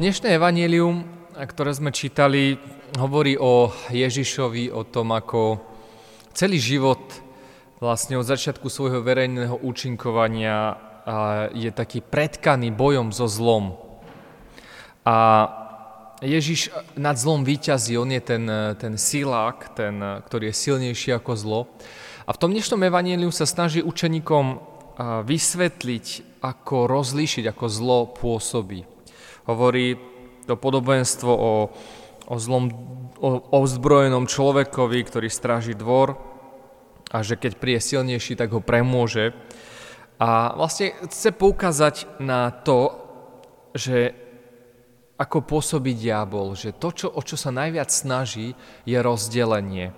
[0.00, 1.04] Dnešné evanílium,
[1.36, 2.56] ktoré sme čítali,
[2.96, 5.60] hovorí o Ježišovi, o tom, ako
[6.32, 7.04] celý život
[7.84, 10.80] vlastne od začiatku svojho verejného účinkovania
[11.52, 13.76] je taký predkaný bojom so zlom.
[15.04, 15.16] A
[16.24, 18.48] Ježiš nad zlom výťazí, on je ten,
[18.80, 21.60] ten silák, ten, ktorý je silnejší ako zlo.
[22.24, 24.64] A v tom dnešnom evaníliu sa snaží učeníkom
[25.28, 28.89] vysvetliť, ako rozlíšiť, ako zlo pôsobí.
[29.50, 29.98] Hovorí
[30.46, 31.52] to podobenstvo o,
[32.30, 32.70] o zlom,
[33.18, 33.66] o,
[34.26, 36.14] človekovi, ktorý stráži dvor
[37.10, 39.34] a že keď príde silnejší, tak ho premôže.
[40.22, 42.94] A vlastne chce poukázať na to,
[43.74, 44.14] že
[45.20, 48.56] ako pôsobí diabol, že to, čo, o čo sa najviac snaží,
[48.88, 49.92] je rozdelenie.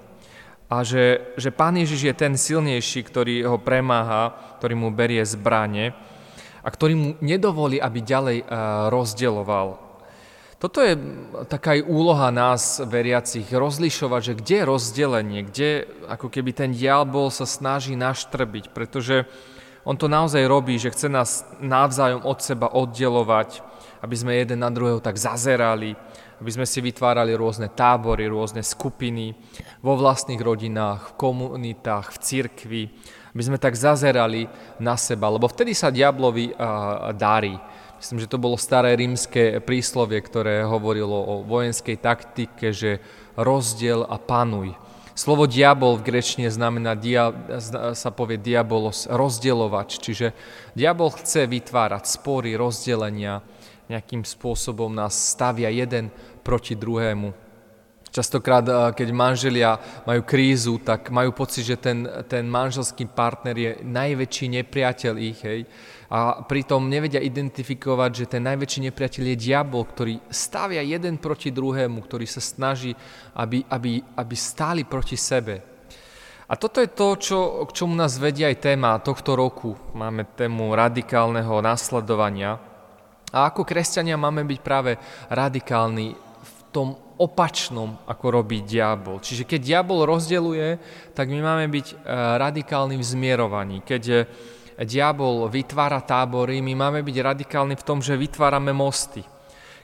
[0.72, 5.92] A že, že Pán Ježiš je ten silnejší, ktorý ho premáha, ktorý mu berie zbranie
[6.62, 8.46] a ktorý mu nedovolí, aby ďalej eh,
[8.88, 9.92] rozdeloval.
[10.62, 10.94] Toto je
[11.50, 15.70] taká aj úloha nás, veriacich, rozlišovať, že kde je rozdelenie, kde
[16.06, 19.26] ako keby ten diabol sa snaží naštrbiť, pretože
[19.82, 23.58] on to naozaj robí, že chce nás navzájom od seba oddelovať,
[24.06, 25.98] aby sme jeden na druhého tak zazerali,
[26.38, 29.34] aby sme si vytvárali rôzne tábory, rôzne skupiny
[29.82, 32.82] vo vlastných rodinách, v komunitách, v cirkvi,
[33.32, 36.52] aby sme tak zazerali na seba, lebo vtedy sa diablovi
[37.16, 37.56] darí.
[37.96, 42.98] Myslím, že to bolo staré rímske príslovie, ktoré hovorilo o vojenskej taktike, že
[43.38, 44.74] rozdiel a panuj.
[45.12, 47.30] Slovo diabol v grečne znamená, dia,
[47.92, 50.32] sa povie diabolos, rozdielovač, čiže
[50.72, 53.44] diabol chce vytvárať spory, rozdelenia,
[53.92, 56.08] nejakým spôsobom nás stavia jeden
[56.40, 57.41] proti druhému.
[58.12, 63.72] Častokrát, eh, keď manželia majú krízu, tak majú pocit, že ten, ten manželský partner je
[63.80, 65.60] najväčší nepriateľ ich, hej.
[66.12, 72.04] A pritom nevedia identifikovať, že ten najväčší nepriateľ je diabol, ktorý stavia jeden proti druhému,
[72.04, 72.92] ktorý sa snaží,
[73.32, 75.64] aby, aby, aby stáli proti sebe.
[76.52, 79.72] A toto je to, čo, k čomu nás vedia aj téma tohto roku.
[79.96, 82.60] Máme tému radikálneho nasledovania.
[83.32, 85.00] A ako kresťania máme byť práve
[85.32, 89.20] radikálni v tom opačnom, ako robí diabol.
[89.20, 90.80] Čiže keď diabol rozdeluje,
[91.12, 91.94] tak my máme byť e,
[92.40, 93.76] radikálni v zmierovaní.
[93.84, 94.16] Keď e,
[94.84, 99.22] diabol vytvára tábory, my máme byť radikálni v tom, že vytvárame mosty.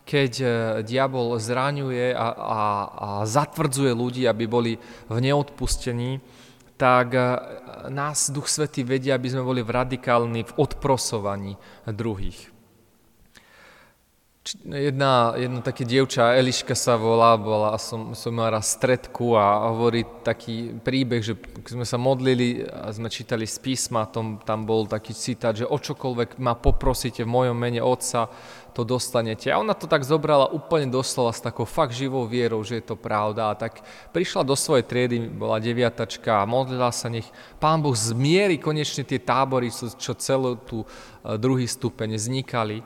[0.08, 0.46] Keď e,
[0.84, 4.72] diabol zraňuje a, a, a zatvrdzuje ľudí, aby boli
[5.08, 6.20] v neodpustení,
[6.78, 7.10] tak
[7.90, 11.58] nás Duch Svetý vedia, aby sme boli radikálni v odprosovaní
[11.90, 12.57] druhých.
[14.64, 20.08] Jedna, jedna také dievča, Eliška sa volá, bola, som, som mal raz stredku a hovorí
[20.24, 24.88] taký príbeh, že keď sme sa modlili a sme čítali z písma, tom, tam bol
[24.88, 28.32] taký citát, že o čokoľvek ma poprosíte v mojom mene Otca,
[28.72, 29.52] to dostanete.
[29.52, 32.96] A ona to tak zobrala úplne doslova s takou fakt živou vierou, že je to
[32.96, 33.52] pravda.
[33.52, 33.82] A tak
[34.14, 37.26] prišla do svojej triedy, bola deviatačka a modlila sa, nech
[37.60, 42.80] Pán Boh zmieri konečne tie tábory, čo celú tú eh, druhý stupeň vznikali.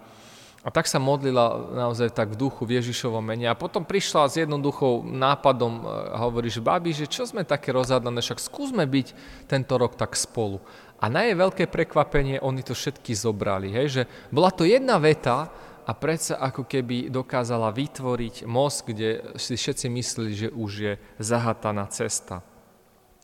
[0.62, 3.50] A tak sa modlila naozaj tak v duchu v Ježišovom mene.
[3.50, 8.22] A potom prišla s jednoduchou nápadom a hovorí, že babi, že čo sme také rozhádané,
[8.22, 9.06] však skúsme byť
[9.50, 10.62] tento rok tak spolu.
[11.02, 13.74] A na jej veľké prekvapenie, oni to všetky zobrali.
[13.74, 15.50] Hej, že bola to jedna veta
[15.82, 21.90] a predsa ako keby dokázala vytvoriť most, kde si všetci mysleli, že už je zahataná
[21.90, 22.38] cesta.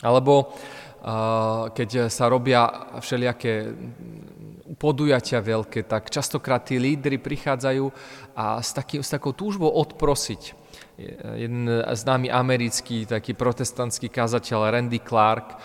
[0.02, 2.66] Alebo uh, keď sa robia
[2.98, 3.74] všelijaké
[4.78, 7.90] podujatia veľké, tak častokrát tí lídry prichádzajú
[8.38, 10.54] a s, taký, s takou túžbou odprosiť.
[11.38, 15.58] Jeden známy americký taký protestantský kazateľ Randy Clark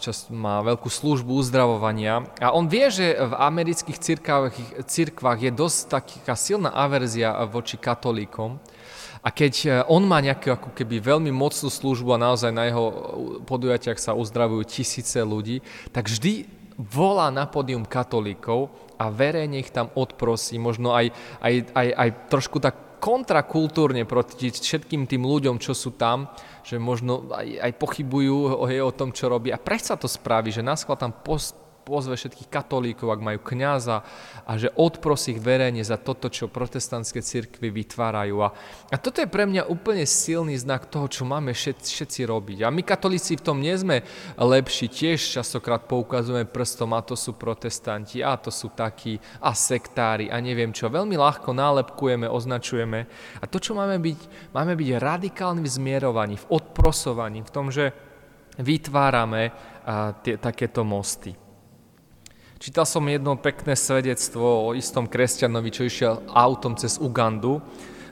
[0.00, 5.78] čas má veľkú službu uzdravovania a on vie, že v amerických cirkvách, cirkvách je dosť
[5.88, 8.60] taká silná averzia voči katolíkom,
[9.18, 12.86] a keď on má nejakú ako keby veľmi mocnú službu a naozaj na jeho
[13.44, 15.58] podujatiach sa uzdravujú tisíce ľudí,
[15.90, 16.46] tak vždy
[16.78, 21.10] volá na pódium katolíkov a verejne ich tam odprosí, možno aj,
[21.42, 26.30] aj, aj, aj trošku tak kontrakultúrne proti všetkým tým ľuďom, čo sú tam,
[26.66, 29.54] že možno aj, aj pochybujú o, o tom, čo robí.
[29.54, 31.54] A prečo sa to spraví, že nás tam pos,
[31.88, 34.04] pozve všetkých katolíkov, ak majú kňaza
[34.44, 38.44] a že odprosí ich verejne za toto, čo protestantské cirkvy vytvárajú.
[38.44, 38.52] A,
[38.92, 42.58] a toto je pre mňa úplne silný znak toho, čo máme všetci, všetci robiť.
[42.64, 44.04] A my katolíci v tom nie sme
[44.36, 50.28] lepší, tiež častokrát poukazujeme prstom a to sú protestanti, a to sú takí, a sektári,
[50.28, 50.92] a neviem čo.
[50.92, 53.08] Veľmi ľahko nálepkujeme, označujeme.
[53.40, 57.94] A to, čo máme byť, máme byť radikálni v zmierovaní, v odprosovaní, v tom, že
[58.58, 59.54] vytvárame
[59.86, 61.47] a, tie, takéto mosty.
[62.58, 67.62] Čítal som jedno pekné svedectvo o istom kresťanovi, čo išiel autom cez Ugandu,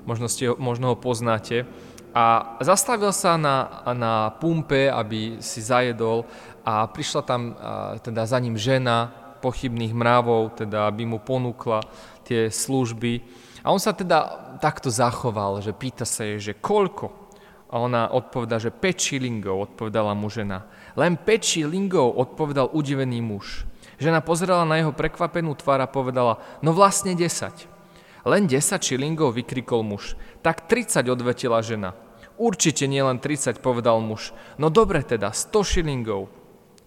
[0.07, 1.67] možno, ste, možno ho poznáte,
[2.15, 6.31] a zastavil sa na, na pumpe, aby si zajedol
[6.63, 7.59] a prišla tam
[7.99, 9.11] teda za ním žena
[9.43, 11.83] pochybných mravov, teda aby mu ponúkla
[12.23, 13.27] tie služby.
[13.67, 17.11] A on sa teda takto zachoval, že pýta sa jej, že koľko?
[17.67, 20.71] A ona odpovedá, že 5 šilingov, odpovedala mu žena.
[20.95, 23.67] Len 5 šilingov, odpovedal udivený muž.
[23.97, 27.65] Žena pozerala na jeho prekvapenú tvár a povedala, no vlastne 10.
[28.27, 30.19] Len 10 šilingov, vykrikol muž.
[30.43, 31.97] Tak 30 odvetila žena.
[32.37, 34.37] Určite nie len 30, povedal muž.
[34.61, 36.29] No dobre teda, 100 šilingov.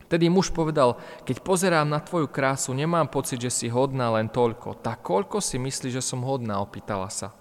[0.10, 4.82] Tedy muž povedal, keď pozerám na tvoju krásu, nemám pocit, že si hodná len toľko.
[4.82, 7.34] Tak koľko si myslíš, že som hodná, opýtala sa.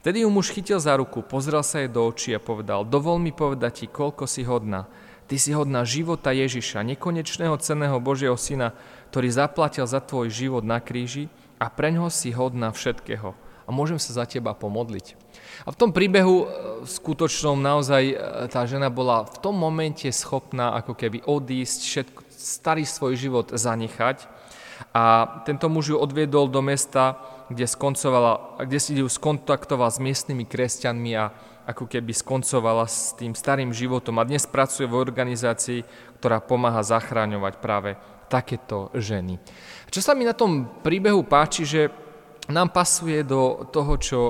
[0.00, 3.36] Vtedy ju muž chytil za ruku, pozrel sa jej do očí a povedal, dovol mi
[3.36, 4.88] povedať ti, koľko si hodná.
[5.26, 8.70] Ty si hodná života Ježiša, nekonečného cenného Božieho Syna,
[9.10, 11.26] ktorý zaplatil za tvoj život na kríži
[11.58, 13.34] a preňho si hodná všetkého.
[13.66, 15.18] A môžem sa za teba pomodliť.
[15.66, 16.46] A v tom príbehu e,
[16.86, 18.14] skutočnom naozaj e,
[18.46, 24.30] tá žena bola v tom momente schopná ako keby odísť, všetko, starý svoj život zanechať.
[24.94, 27.18] A tento muž ju odviedol do mesta,
[27.50, 27.66] kde,
[28.62, 31.34] kde si ju skontaktoval s miestnymi kresťanmi a
[31.66, 35.82] ako keby skoncovala s tým starým životom a dnes pracuje v organizácii,
[36.22, 37.98] ktorá pomáha zachráňovať práve
[38.30, 39.42] takéto ženy.
[39.90, 41.82] Čo sa mi na tom príbehu páči, že
[42.46, 44.20] nám pasuje do toho, čo,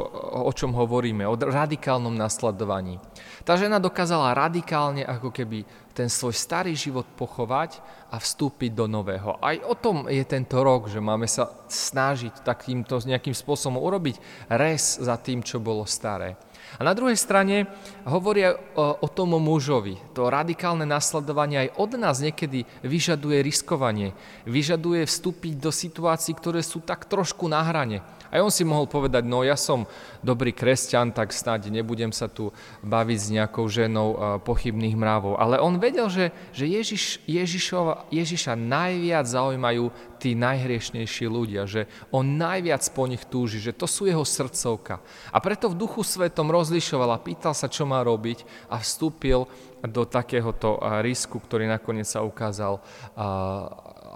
[0.41, 2.97] o čom hovoríme, o radikálnom nasledovaní.
[3.45, 9.37] Tá žena dokázala radikálne ako keby ten svoj starý život pochovať a vstúpiť do nového.
[9.41, 14.17] Aj o tom je tento rok, že máme sa snažiť takýmto nejakým spôsobom urobiť
[14.49, 16.41] res za tým, čo bolo staré.
[16.77, 17.71] A na druhej strane
[18.05, 19.97] hovoria o, o tom mužovi.
[20.19, 24.13] To radikálne nasledovanie aj od nás niekedy vyžaduje riskovanie.
[24.45, 28.03] Vyžaduje vstúpiť do situácií, ktoré sú tak trošku na hrane.
[28.37, 29.89] Aj on si mohol povedať, no ja som
[30.21, 32.53] dobrý kresťan, tak snáď nebudem sa tu
[32.85, 35.41] baviť s nejakou ženou pochybných mravov.
[35.41, 39.89] Ale on vedel, že, že Ježiš, Ježišova, Ježiša najviac zaujímajú
[40.21, 45.01] tí najhriešnejší ľudia, že on najviac po nich túži, že to sú jeho srdcovka.
[45.33, 49.49] A preto v duchu svetom rozlišoval a pýtal sa, čo má robiť a vstúpil
[49.81, 52.85] do takéhoto risku, ktorý nakoniec sa ukázal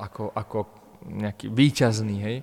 [0.01, 0.59] ako, ako
[1.09, 2.17] nejaký výťazný.
[2.21, 2.37] Hej.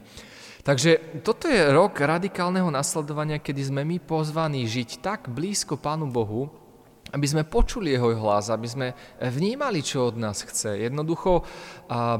[0.68, 6.52] Takže toto je rok radikálneho nasledovania, kedy sme my pozvaní žiť tak blízko Pánu Bohu,
[7.16, 10.76] aby sme počuli jeho hlas, aby sme vnímali, čo od nás chce.
[10.92, 11.48] Jednoducho,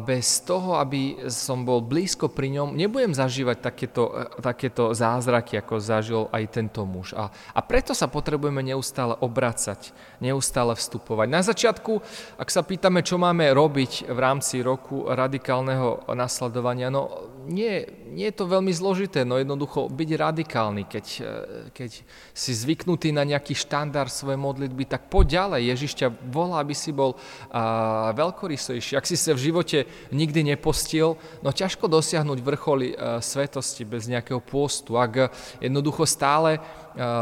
[0.08, 6.32] bez toho, aby som bol blízko pri ňom, nebudem zažívať takéto, takéto zázraky, ako zažil
[6.32, 7.12] aj tento muž.
[7.20, 9.92] A, a preto sa potrebujeme neustále obracať,
[10.24, 11.28] neustále vstupovať.
[11.28, 12.00] Na začiatku,
[12.40, 18.36] ak sa pýtame, čo máme robiť v rámci roku radikálneho nasledovania, no nie, nie je
[18.36, 21.32] to veľmi zložité, no jednoducho byť radikálny, keď, e,
[21.72, 21.92] keď
[22.36, 25.62] si zvyknutý na nejaký štandard svojej modlitby, tak poď ďalej.
[25.72, 27.16] Ježiš ťa volá, aby si bol
[27.50, 29.00] a, veľkorysejší.
[29.00, 34.12] Ak si sa v živote nikdy nepostil, no ťažko dosiahnuť vrcholy a, e, svetosti bez
[34.12, 35.00] nejakého pôstu.
[35.00, 35.32] Ak
[35.64, 36.60] jednoducho stále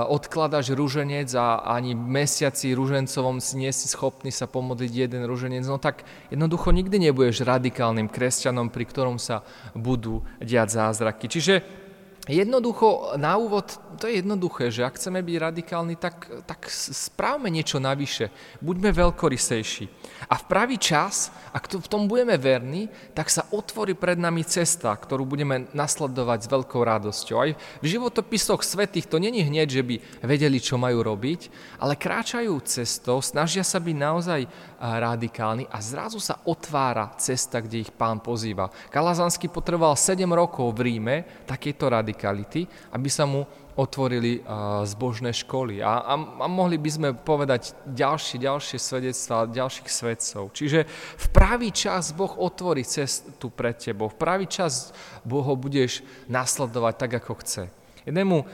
[0.08, 6.08] odkladáš rúženec a ani mesiaci rúžencovom nie si schopný sa pomodliť jeden rúženec, no tak
[6.32, 9.44] jednoducho nikdy nebudeš radikálnym kresťanom, pri ktorom sa
[9.76, 11.28] budú diať zázraky.
[11.28, 11.86] Čiže
[12.26, 17.78] Jednoducho, na úvod, to je jednoduché, že ak chceme byť radikálni, tak, tak správme niečo
[17.78, 18.34] navyše.
[18.66, 19.86] Buďme veľkorysejší.
[20.32, 24.96] A v pravý čas, ak v tom budeme verní, tak sa otvorí pred nami cesta,
[24.96, 27.38] ktorú budeme nasledovať s veľkou radosťou.
[27.38, 32.56] Aj v životopisoch svetých to není hneď, že by vedeli, čo majú robiť, ale kráčajú
[32.64, 34.42] cestou, snažia sa byť naozaj
[34.80, 38.72] radikálni a zrazu sa otvára cesta, kde ich pán pozýva.
[38.90, 43.44] Kalazanský potreboval 7 rokov v Ríme takéto radikality, aby sa mu
[43.76, 44.40] otvorili
[44.88, 45.84] zbožné školy.
[45.84, 50.56] A, a, a mohli by sme povedať ďalšie, ďalšie svedectvá ďalších svedcov.
[50.56, 50.88] Čiže
[51.20, 54.08] v pravý čas Boh otvorí cestu pred tebou.
[54.08, 54.96] V pravý čas
[55.28, 56.02] Boh ho budeš
[56.32, 57.64] nasledovať tak, ako chce.
[58.06, 58.46] Jednému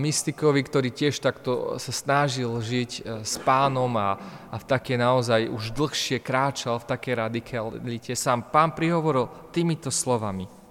[0.00, 4.16] mystikovi, ktorý tiež takto sa snažil žiť e, s pánom a,
[4.48, 10.63] a v také naozaj už dlhšie kráčal v také radikalite, sám pán prihovoril týmito slovami.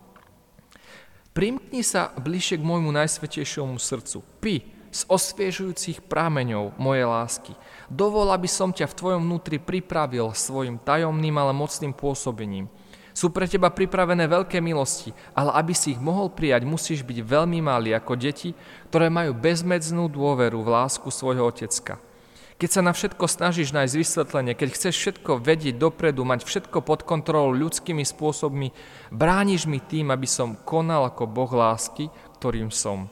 [1.34, 4.22] Primkni sa bližšie k môjmu najsvetejšiemu srdcu.
[4.38, 7.58] Pi z osviežujúcich prámeňov mojej lásky.
[7.90, 12.70] Dovol, aby som ťa v tvojom vnútri pripravil svojim tajomným, ale mocným pôsobením.
[13.18, 17.66] Sú pre teba pripravené veľké milosti, ale aby si ich mohol prijať, musíš byť veľmi
[17.66, 18.54] malý ako deti,
[18.94, 21.98] ktoré majú bezmedznú dôveru v lásku svojho otecka.
[22.62, 27.02] Keď sa na všetko snažíš nájsť vysvetlenie, keď chceš všetko vedieť dopredu, mať všetko pod
[27.04, 28.72] kontrolou ľudskými spôsobmi,
[29.10, 33.10] brániš mi tým, aby som konal ako Boh lásky, ktorým som.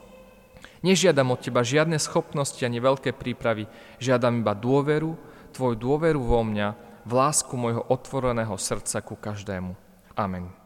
[0.82, 3.70] Nežiadam od teba žiadne schopnosti ani veľké prípravy,
[4.02, 5.14] žiadam iba dôveru,
[5.54, 6.68] tvoju dôveru vo mňa,
[7.06, 9.74] v lásku môjho otvoreného srdca ku každému.
[10.18, 10.61] Amen.